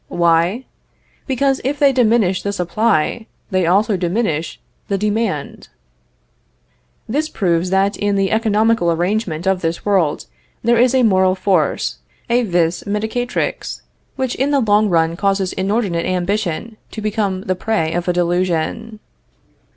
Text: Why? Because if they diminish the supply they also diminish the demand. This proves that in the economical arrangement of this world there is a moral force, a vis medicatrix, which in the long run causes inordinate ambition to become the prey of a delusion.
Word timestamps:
Why? 0.07 0.65
Because 1.27 1.61
if 1.63 1.77
they 1.77 1.91
diminish 1.93 2.41
the 2.41 2.51
supply 2.51 3.27
they 3.51 3.67
also 3.67 3.97
diminish 3.97 4.59
the 4.87 4.97
demand. 4.97 5.67
This 7.07 7.29
proves 7.29 7.69
that 7.69 7.97
in 7.97 8.15
the 8.15 8.31
economical 8.31 8.91
arrangement 8.91 9.45
of 9.45 9.61
this 9.61 9.85
world 9.85 10.25
there 10.63 10.79
is 10.79 10.95
a 10.95 11.03
moral 11.03 11.35
force, 11.35 11.99
a 12.31 12.41
vis 12.41 12.83
medicatrix, 12.87 13.81
which 14.15 14.33
in 14.33 14.49
the 14.49 14.59
long 14.61 14.89
run 14.89 15.15
causes 15.15 15.53
inordinate 15.53 16.07
ambition 16.07 16.77
to 16.89 16.99
become 16.99 17.41
the 17.41 17.53
prey 17.53 17.93
of 17.93 18.07
a 18.07 18.13
delusion. 18.13 18.99